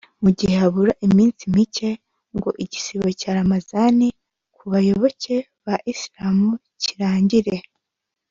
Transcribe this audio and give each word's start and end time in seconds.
Mu 0.23 0.29
gihe 0.37 0.53
habura 0.61 0.93
iminsi 1.07 1.41
mike 1.55 1.89
ngo 2.35 2.49
igisibo 2.63 3.07
cya 3.19 3.31
Ramadhan 3.39 3.97
ku 4.55 4.63
bayoboke 4.71 5.35
ba 5.65 5.75
Isilamu 5.91 6.49
kirangire 6.81 7.55